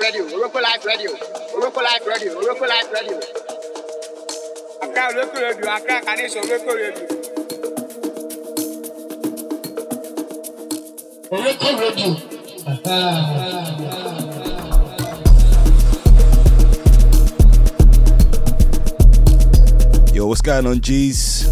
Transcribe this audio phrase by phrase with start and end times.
[0.00, 1.10] Radio, Oroko Life Radio,
[1.54, 3.20] Oroko Life Radio, Oroko Life Radio.
[4.82, 7.06] Accra Oroko Radio, Accra Kanisha Oroko Radio.
[11.30, 12.16] Oroko Radio.
[20.14, 21.44] Yo, what's going on, G's?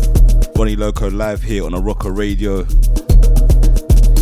[0.56, 2.64] Ronnie Loko live here on Oroko Radio.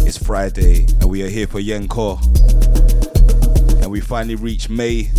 [0.04, 2.45] It's Friday, and we are here for Yenko.
[4.06, 5.10] Finally reached May.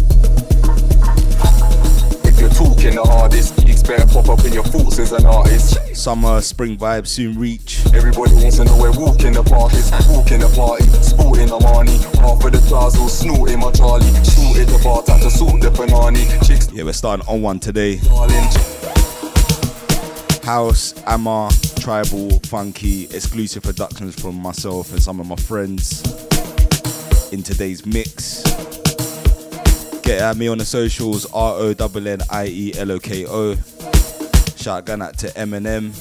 [2.24, 5.94] If you're talking the hardest, Giggs better pop up in your thoughts as an artist.
[5.94, 7.86] Summer, spring vibes soon reach.
[7.94, 9.92] Everybody wants to know where walking the park is.
[10.08, 11.98] Walking the party, sporting the money.
[12.22, 14.06] Half of the class all snorting my Charlie.
[14.24, 16.20] Shooting the bar, time to sort the banana.
[16.46, 17.98] Chicks, Yeah, we're starting on one today.
[20.46, 26.04] House, Amma, Tribal, Funky, exclusive productions from myself and some of my friends
[27.34, 28.44] in today's mix.
[30.08, 33.26] Get at me on the socials, R O N N I E L O K
[33.28, 33.58] O.
[34.56, 35.92] Shout gun out to Eminem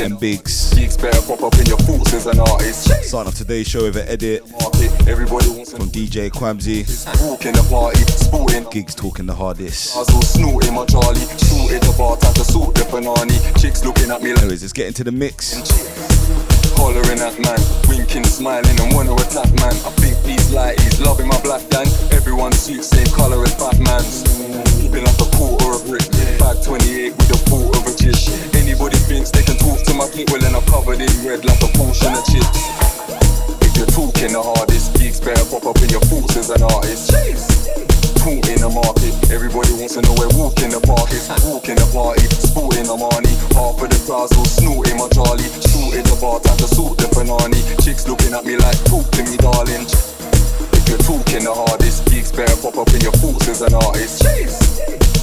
[0.00, 0.74] and Biggs.
[0.74, 2.90] Giggs better pop up in your thoughts as an artist.
[3.04, 4.42] Starting off today's show with an edit
[5.06, 6.82] everybody wants from DJ Kwamzy.
[7.22, 8.68] walking the party, sporting.
[8.72, 9.94] Giggs talking the hardest.
[10.34, 11.20] Snorting my Charlie.
[11.20, 13.60] Shooting the bar, time to sort the banana.
[13.60, 14.42] Chicks looking at me like.
[14.42, 15.54] Anyways, let's get into the mix.
[16.78, 17.58] Hollering at man,
[17.90, 19.74] winking, smiling, and wanna attack man.
[19.82, 21.90] I think these lighties loving my black gang.
[22.14, 24.22] Everyone suits same colour as Batman's.
[24.78, 26.06] Keeping like a quarter of brick.
[26.38, 28.30] Bag 28 with a quarter of a chish.
[28.54, 31.60] Anybody thinks they can talk to my clip, well then I'm covered in red like
[31.66, 32.62] a portion of chips.
[33.60, 37.87] If you're talking the hardest, Giggs better pop up in your thoughts as an artist.
[38.18, 41.30] Talk in the market, everybody wants to know where walking the park is.
[41.46, 43.30] Walking the party, sporting the money.
[43.54, 45.46] Half of the crowds all snorting my Charlie.
[45.70, 47.54] Shooting the bar, time to sort the banana.
[47.80, 49.86] Chicks looking at me like, talk to me, darling.
[49.86, 54.26] If you're talking the hardest, Giggs better pop up in your thoughts as an artist.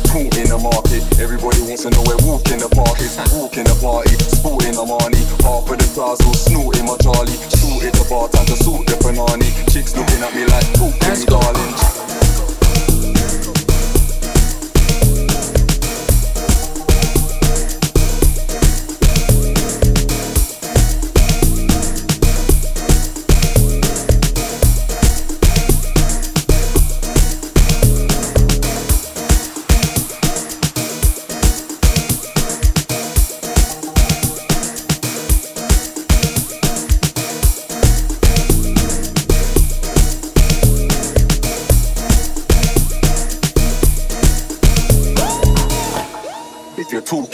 [0.10, 3.20] Talk in the market, everybody wants to know where walking the park is.
[3.36, 5.20] Walking the party, sporting the money.
[5.44, 7.36] Half of the crowds all snorting my Charlie.
[7.60, 9.46] Shooting the bar, time to sort the banana.
[9.68, 12.25] Chicks looking at me like, talk to me, darling.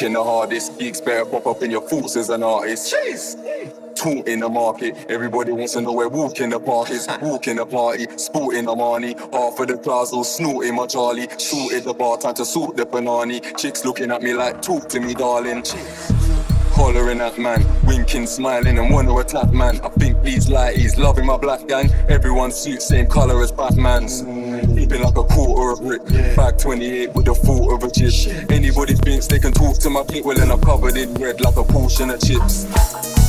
[0.04, 2.92] If the hardest, Giggs better pop up in your thoughts as an artist.
[3.94, 7.08] Talk in the market, everybody wants to know where walking the park is.
[7.22, 9.14] Walking the party, sporting the money.
[9.32, 11.28] Half of the all snorting my Charlie.
[11.38, 13.40] Shooting the bar, time to sort the banana.
[13.58, 15.64] Chicks looking at me like, talk to me, darling.
[16.72, 19.80] Hollering at man, winking, smiling, and wanna attack man.
[19.82, 21.92] I think these lighties loving my black gang.
[22.10, 24.24] Everyone suits same colour as Batman's.
[24.92, 26.06] Keeping like a quarter of brick.
[26.36, 28.52] Bag 28 with a thought of a chip.
[28.52, 31.64] Anybody thinks they can talk to my well then I'm covered in red like a
[31.64, 33.21] portion of chips.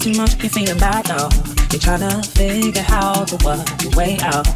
[0.00, 1.28] Too much, you're feeling bad now.
[1.70, 4.46] You're to figure how to work your way out.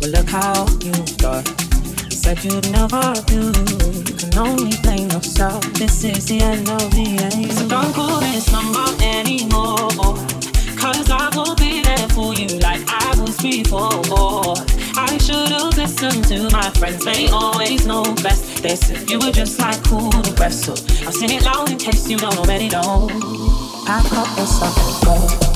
[0.00, 1.46] Well, look how you start.
[2.04, 3.52] You said you'd never do.
[4.02, 5.62] You can only blame yourself.
[5.74, 7.52] This is the end of the end.
[7.52, 9.90] So don't call this number anymore.
[10.76, 14.56] Cause I will be there for you like I was before.
[14.96, 18.62] I should've listened to my friends, they always know best.
[18.62, 20.72] They said you were just like who the rest, so
[21.06, 23.41] I'll sing it loud in case you don't already know.
[23.84, 25.51] Pack up your stuff and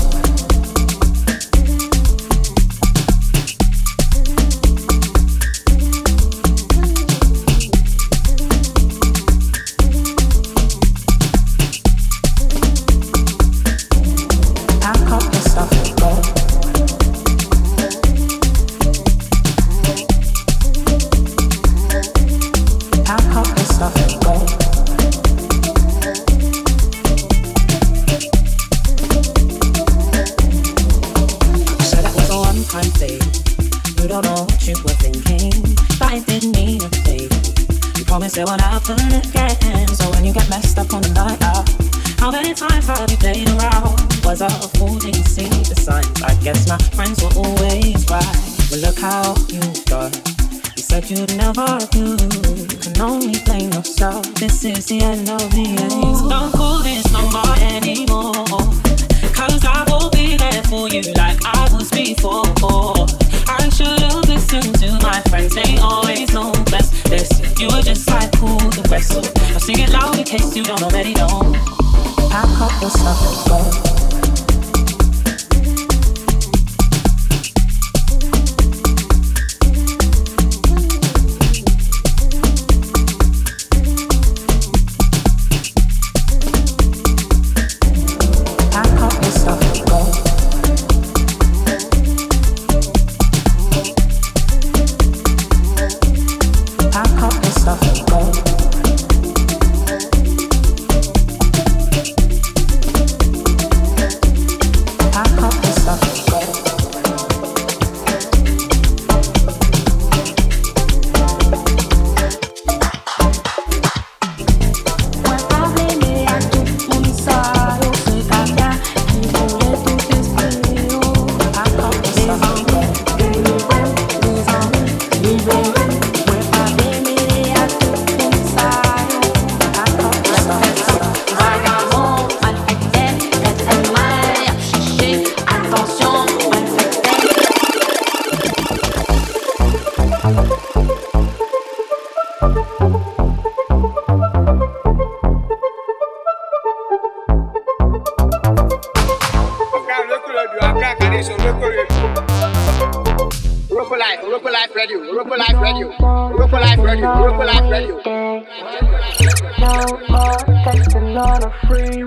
[49.26, 50.12] How you've done.
[50.76, 52.14] You said you'd never do.
[52.14, 54.25] You can only blame yourself.
[54.37, 56.30] This is the end of the end.
[56.30, 58.47] Don't call this number anymore.
[59.35, 62.47] Cause I will be there for you like I was before.
[63.50, 66.95] I should've listened to my friends, they always know best.
[67.11, 69.11] Listen, you were just like who the rest.
[69.11, 69.18] So
[69.54, 71.42] I'll sing it loud in case you don't already know.
[72.30, 73.96] Pack up your stuff and go.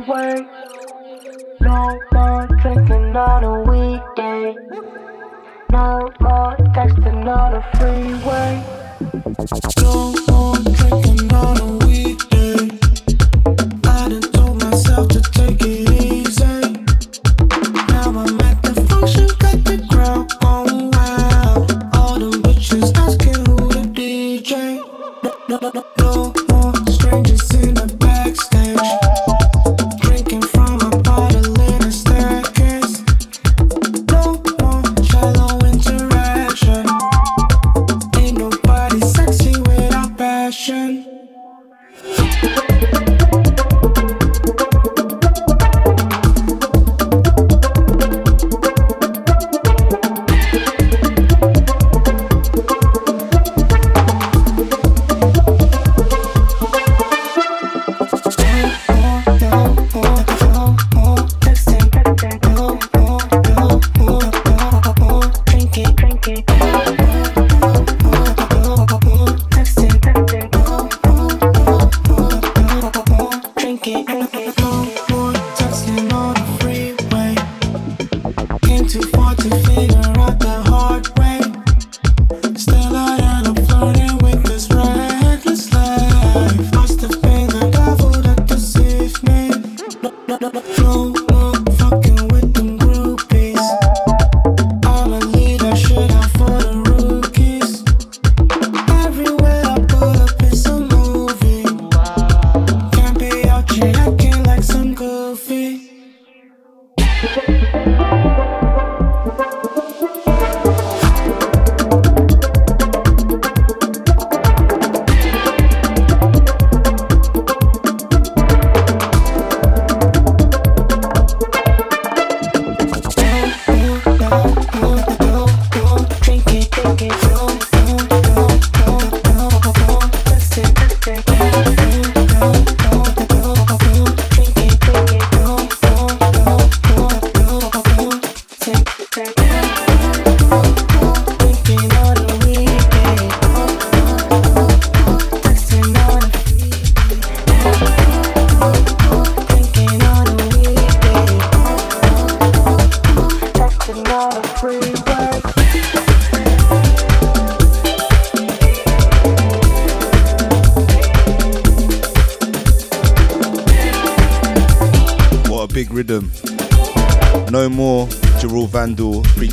[0.07, 0.47] way.
[1.61, 4.55] No more drinking on a weekday.
[5.71, 8.63] No more texting on a freeway.
[9.81, 10.58] No more.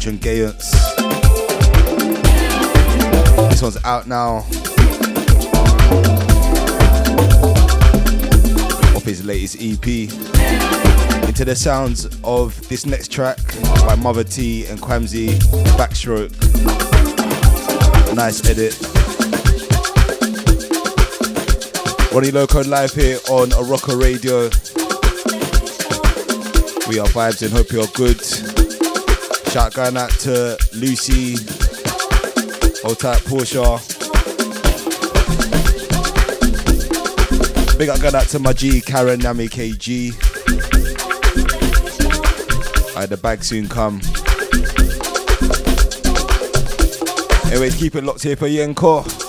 [0.07, 0.71] Featuring Gayance.
[3.51, 4.37] This one's out now.
[8.95, 9.85] Off his latest EP.
[11.27, 13.39] Into the sounds of this next track
[13.85, 15.31] by Muva T and Kwamzy,
[15.77, 16.31] Backstroke.
[18.15, 18.81] Nice edit.
[22.13, 24.45] Ronnie Loko live here on Oroko Radio.
[26.89, 28.56] We are vibes and hope you're good.
[29.57, 31.31] Shout going out to Lucy,
[32.83, 33.65] hold tight Porsche.
[37.79, 40.13] Big up going out to my G, Karen Nami KG.
[42.89, 44.03] I Alright, the bag soon come.
[47.51, 49.26] Anyways, keep it locked here for Yenko.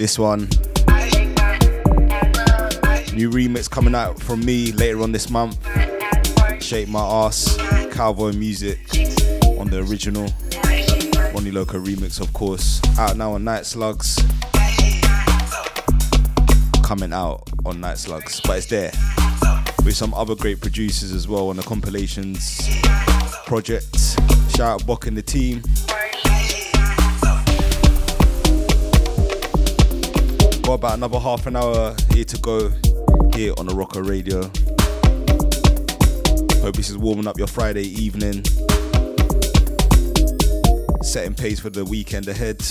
[0.00, 0.48] This one.
[3.12, 5.58] New remix coming out from me later on this month.
[6.62, 7.54] Shake My Ass,
[7.92, 10.22] CalvoMusic on the original.
[11.34, 12.80] Ronnie Loko remix, of course.
[12.98, 14.18] Out now on Night Slugs.
[16.82, 18.92] Coming out on Night Slugs, but it's there.
[19.84, 22.70] With some other great producers as well on the compilations
[23.44, 23.94] project.
[24.56, 25.62] Shout out Bok and the team.
[30.70, 32.70] Got about another half an hour here to go
[33.34, 34.42] here on the Rocker Radio.
[36.62, 38.44] Hope this is warming up your Friday evening.
[41.02, 42.62] Setting pace for the weekend ahead.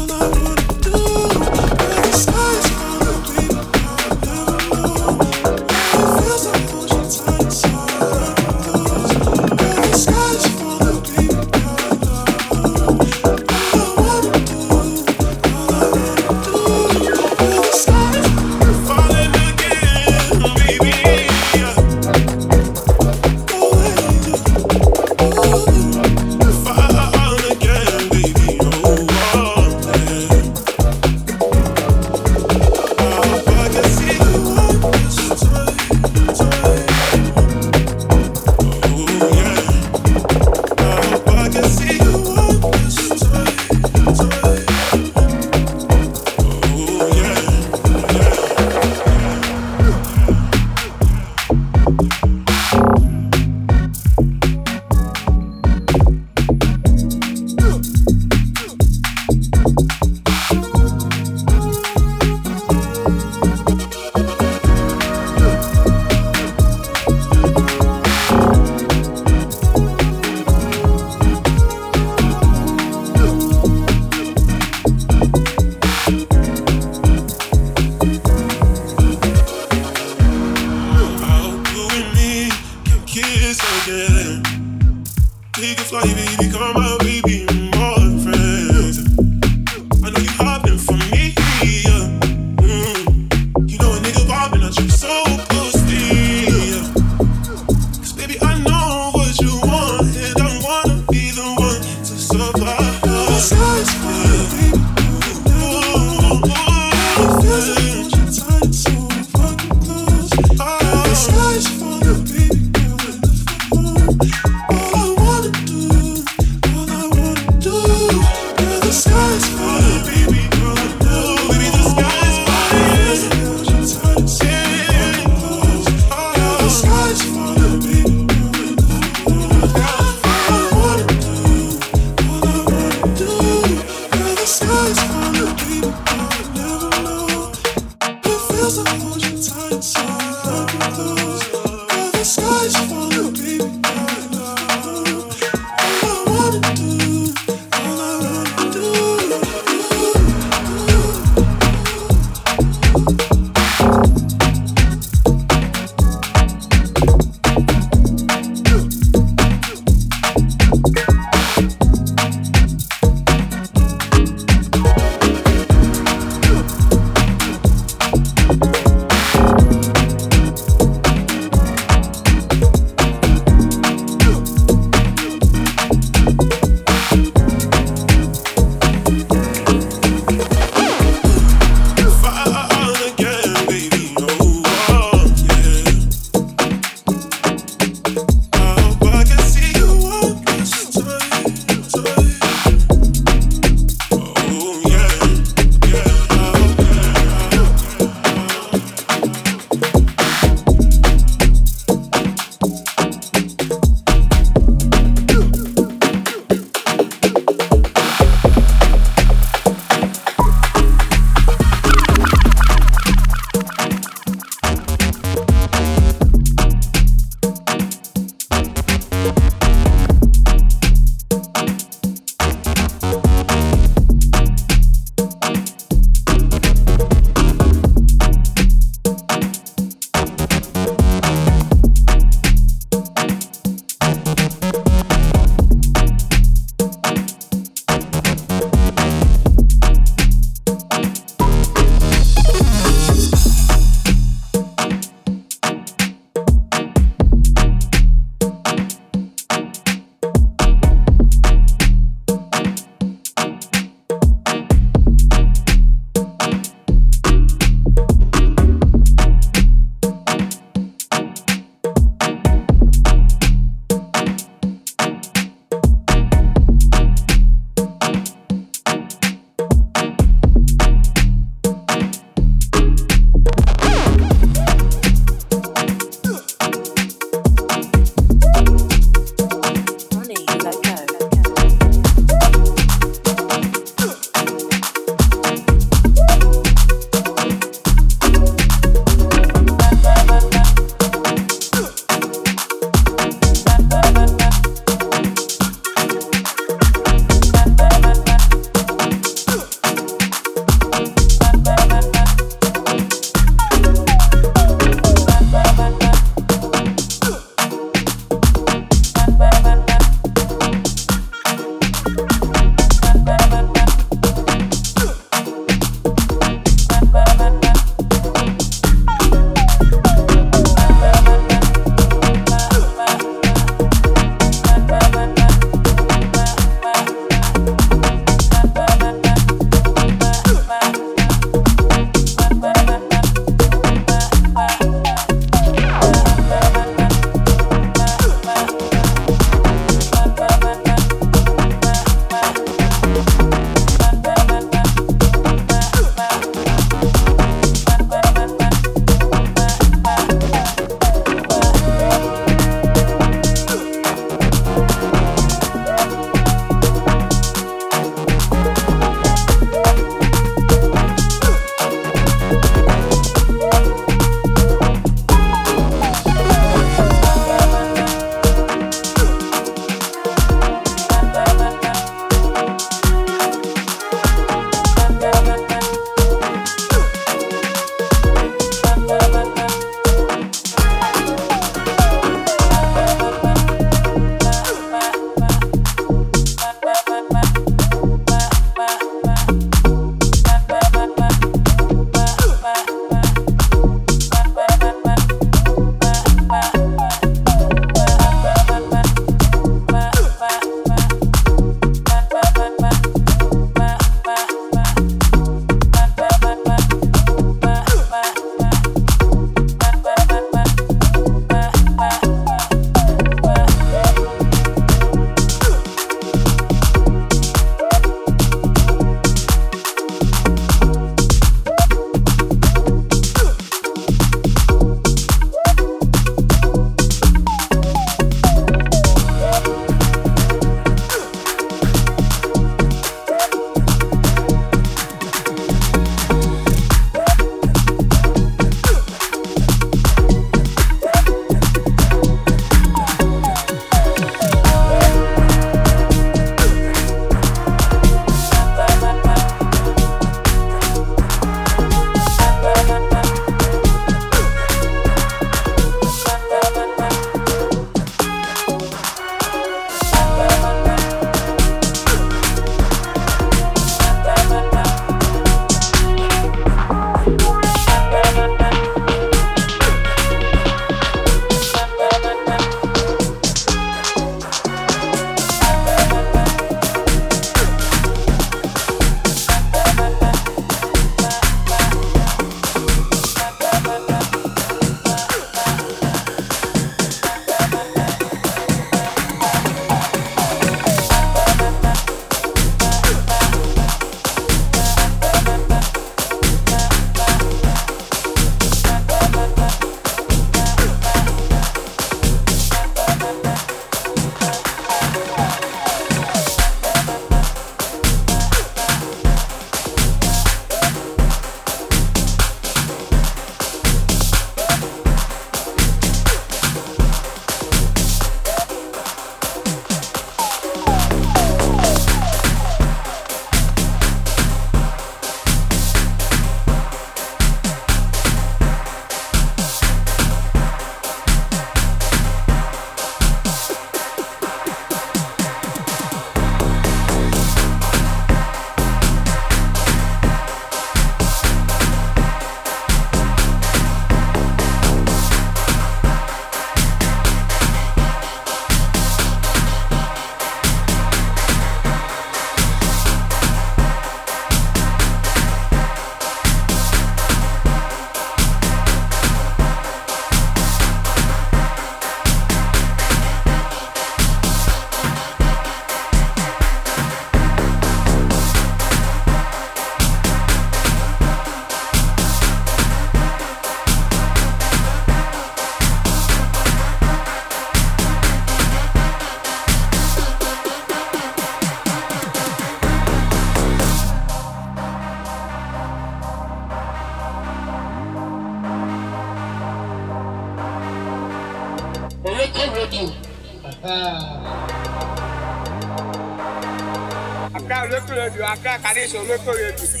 [599.01, 599.69] Accra Kanisha local radio.
[599.69, 600.00] Right,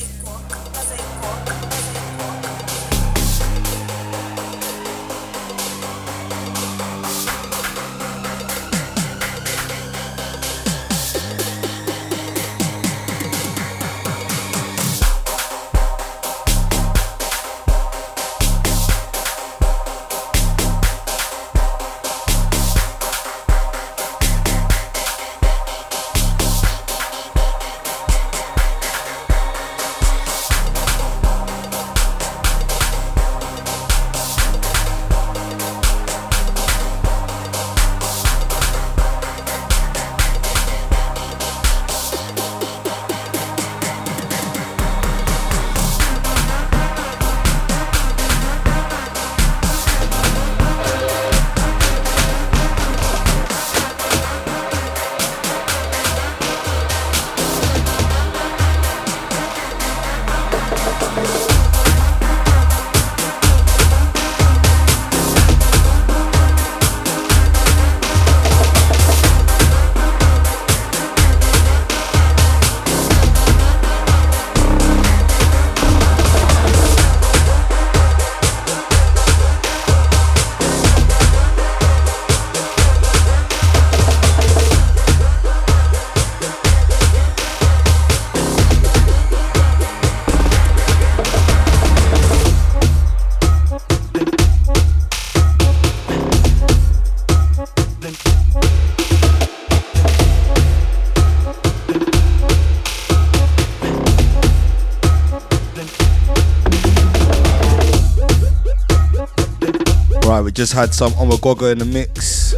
[110.51, 112.51] we just had some Omagoqa in the mix.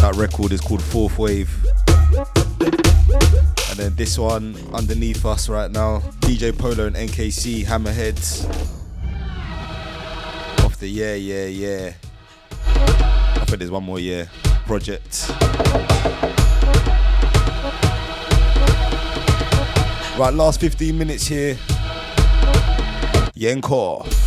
[0.00, 1.54] That record is called Fourth Wave.
[3.68, 8.48] And then this one underneath us right now, DJ Polo and NKC Hammerheads.
[10.64, 11.92] Off the Yeah, Yeah, Yeah.
[12.64, 14.30] I think there's one more year
[14.64, 15.28] project.
[20.18, 21.58] Right, last 15 minutes here.
[23.36, 24.25] Yenko.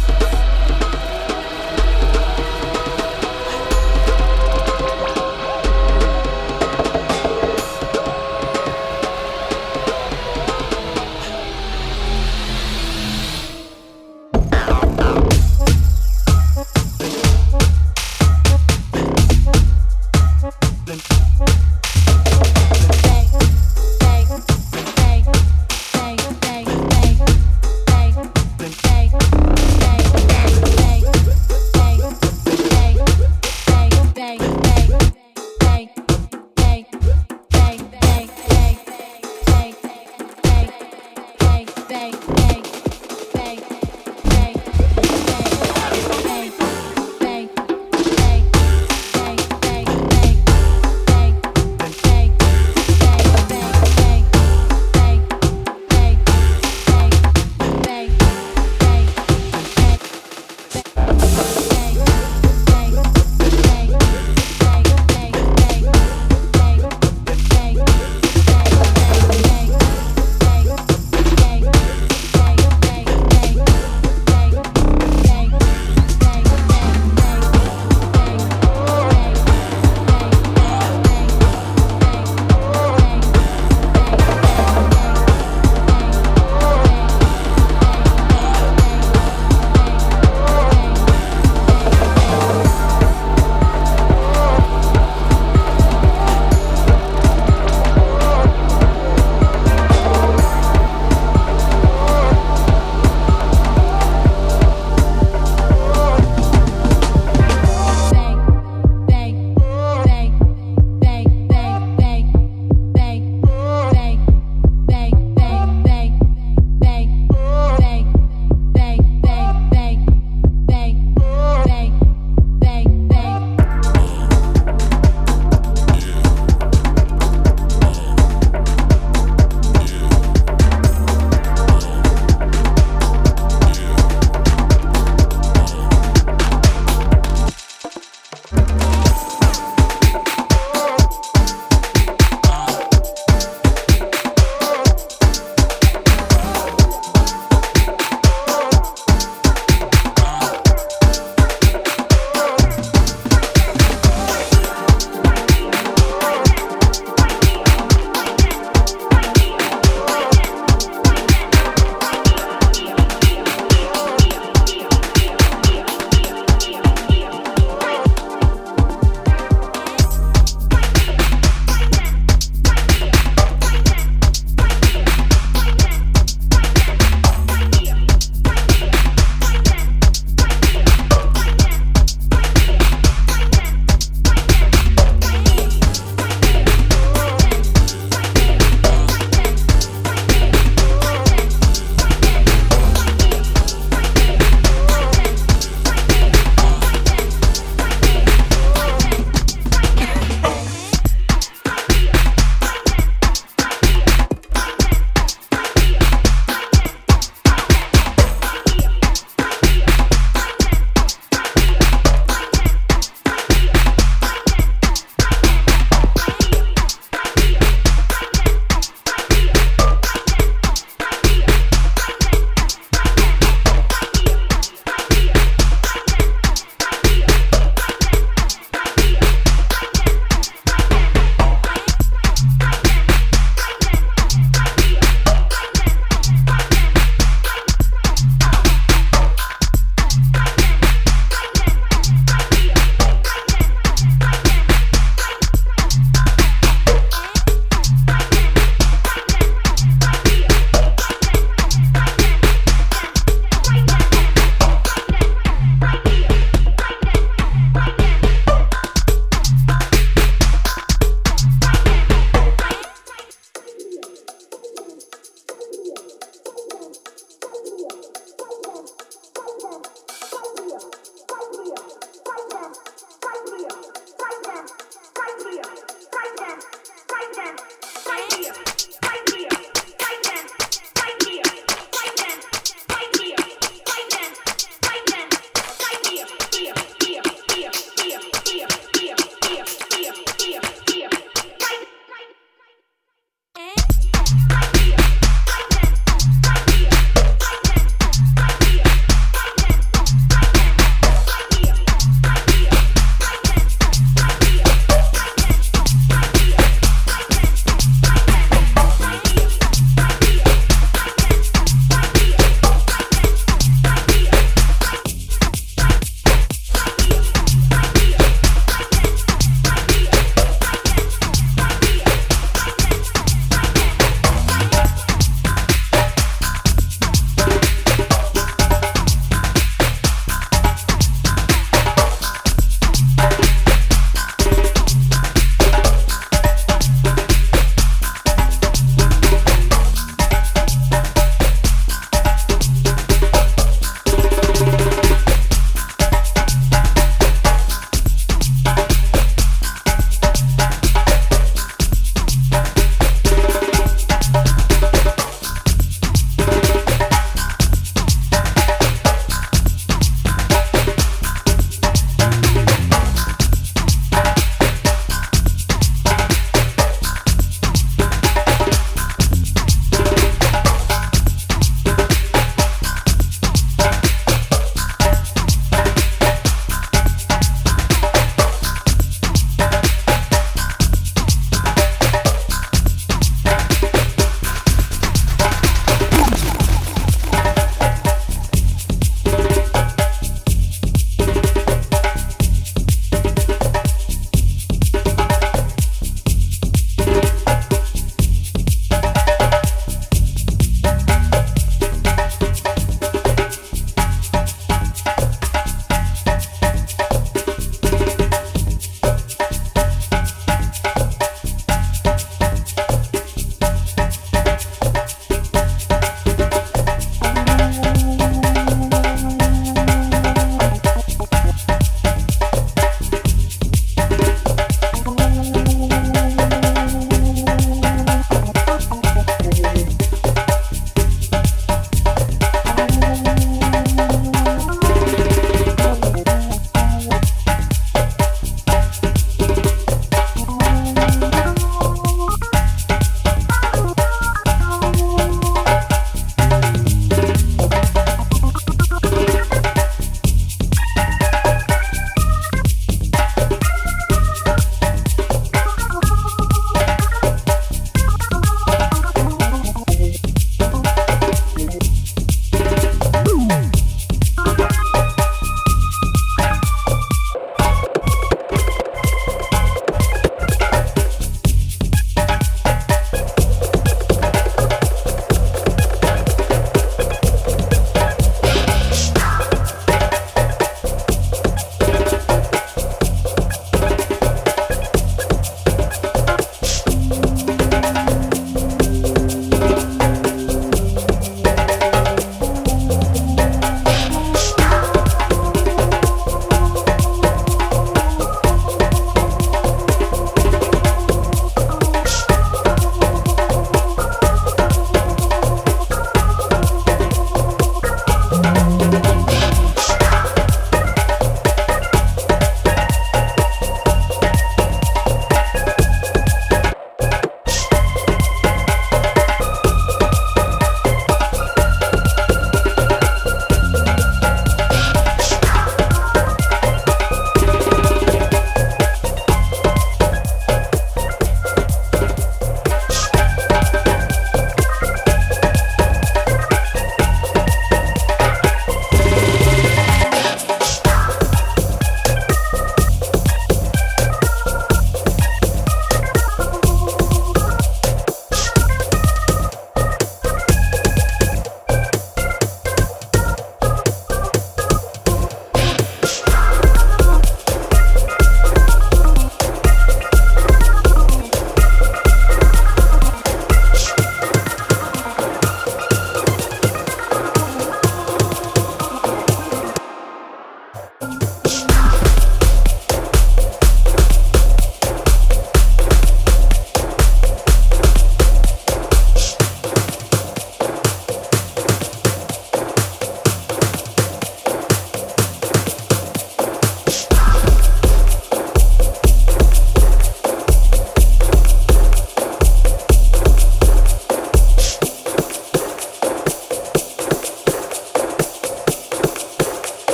[278.38, 278.69] Yeah.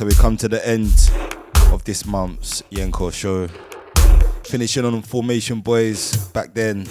[0.00, 1.10] So we come to the end
[1.74, 3.48] of this month's Yenko show.
[4.44, 6.86] Finishing on Formation Boyz back then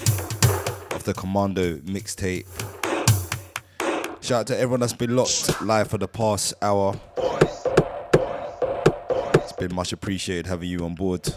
[0.92, 2.46] of the Commando mixtape.
[4.22, 7.00] Shout out to everyone that's been locked live for the past hour.
[9.38, 11.28] It's been much appreciated having you on board.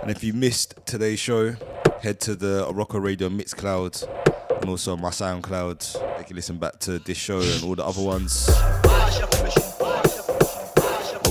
[0.00, 1.56] And if you missed today's show,
[2.02, 6.20] head to the Oroko Radio Mixcloud and also my SoundCloud.
[6.20, 8.48] You can listen back to this show and all the other ones.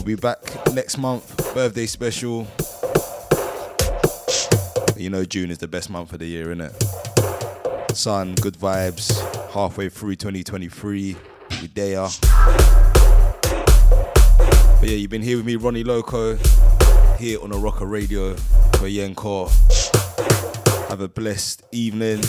[0.09, 2.47] Be back next month, birthday special.
[4.97, 6.73] You know June is the best month of the year, innit?
[7.95, 9.11] Sun, good vibes,
[9.51, 11.15] halfway through 2023.
[11.61, 12.07] We there.
[14.79, 16.39] But yeah, you've been here with me, Ronnie Loko,
[17.19, 19.47] here on Oroko Radio for Yenko.
[20.89, 22.23] Have a blessed evening,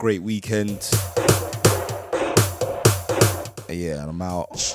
[0.00, 0.90] great weekend.
[3.68, 4.74] And yeah, I'm out.